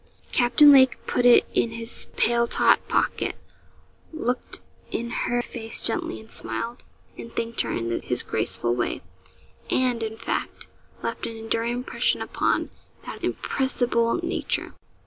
[0.31, 3.35] Captain Lake put it in his paletot pocket,
[4.11, 6.81] looked in her face gently, and smiled,
[7.19, 9.03] and thanked her in his graceful way
[9.69, 10.65] and, in fact,
[11.03, 12.71] left an enduring impression upon
[13.05, 14.73] that impressible nature.